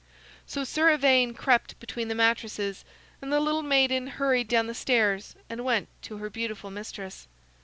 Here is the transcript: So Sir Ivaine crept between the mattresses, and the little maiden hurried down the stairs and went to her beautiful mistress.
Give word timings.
So 0.47 0.63
Sir 0.63 0.89
Ivaine 0.89 1.35
crept 1.35 1.79
between 1.79 2.07
the 2.07 2.15
mattresses, 2.15 2.83
and 3.21 3.31
the 3.31 3.39
little 3.39 3.61
maiden 3.61 4.07
hurried 4.07 4.47
down 4.47 4.65
the 4.65 4.73
stairs 4.73 5.35
and 5.47 5.63
went 5.63 5.89
to 6.01 6.17
her 6.17 6.29
beautiful 6.31 6.71
mistress. 6.71 7.27